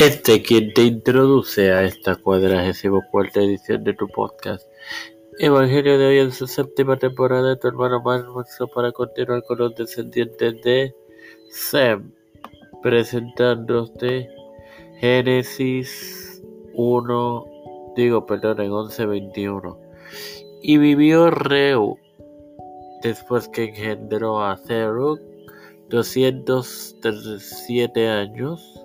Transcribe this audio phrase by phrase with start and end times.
[0.00, 4.64] Este quien te introduce a esta cuadragésimo cuarta edición de tu podcast.
[5.40, 9.74] Evangelio de hoy en su séptima temporada de tu hermano Marmoso para continuar con los
[9.74, 10.94] descendientes de
[11.50, 12.12] Sem,
[12.80, 14.30] presentándote
[15.00, 16.44] Génesis
[16.74, 17.46] 1,
[17.96, 19.80] digo, perdón, en 11:21.
[20.62, 21.98] Y vivió Reu
[23.02, 25.18] después que engendró a Zerug
[25.88, 28.84] 207 años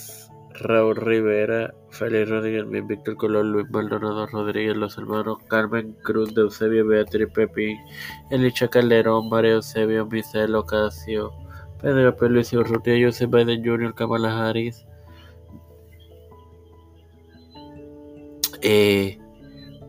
[0.60, 6.88] Raúl Rivera, Félix Rodríguez, Víctor Colón, Luis Maldonado Rodríguez, los hermanos Carmen Cruz de Eusebio,
[6.88, 7.78] Beatriz Pepín,
[8.32, 11.32] Elicha Calderón, María Eusebio, Misael Ocasio,
[11.82, 14.86] Pedro Pérez y Urrutia, Joseph Biden Jr., Kamala Harris,
[18.62, 19.20] eh,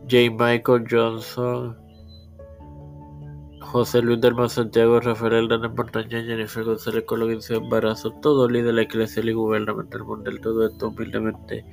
[0.09, 0.31] J.
[0.31, 1.77] Michael Johnson,
[3.71, 8.73] José Luis del Santiago, Rafael Hernández Montaña, Jennifer González Colón su embarazo, todo líder de
[8.73, 11.65] la iglesia y gubernamental mundial, todo esto humildemente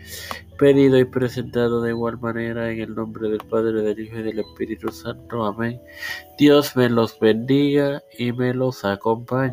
[0.58, 4.40] pedido y presentado de igual manera en el nombre del Padre, del Hijo y del
[4.40, 5.44] Espíritu Santo.
[5.44, 5.80] Amén.
[6.36, 9.52] Dios me los bendiga y me los acompañe.